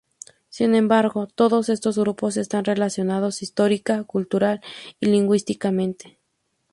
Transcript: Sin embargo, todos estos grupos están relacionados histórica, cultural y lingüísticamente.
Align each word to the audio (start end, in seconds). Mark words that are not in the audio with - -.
Sin 0.49 0.73
embargo, 0.73 1.27
todos 1.27 1.69
estos 1.69 1.99
grupos 1.99 2.35
están 2.35 2.65
relacionados 2.65 3.43
histórica, 3.43 4.03
cultural 4.03 4.59
y 4.99 5.05
lingüísticamente. 5.05 6.17